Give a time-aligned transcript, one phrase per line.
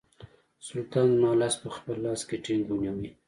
[0.67, 3.09] سلطان زما لاس په خپل لاس کې ټینګ ونیوی.